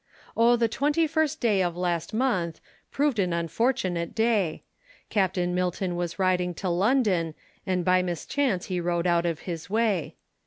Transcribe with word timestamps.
Oh 0.35 0.55
the 0.55 0.67
Twenty 0.67 1.05
first 1.05 1.39
day 1.39 1.61
of 1.61 1.77
last 1.77 2.11
month, 2.11 2.59
Proved 2.89 3.19
an 3.19 3.33
unfortunate 3.33 4.15
day; 4.15 4.63
Captain 5.11 5.53
Milton 5.53 5.95
was 5.95 6.17
riding 6.17 6.55
to 6.55 6.69
London, 6.69 7.35
And 7.67 7.85
by 7.85 8.01
mischance 8.01 8.65
he 8.65 8.79
rode 8.81 9.05
out 9.05 9.27
of 9.27 9.41
his 9.41 9.69
way. 9.69 10.15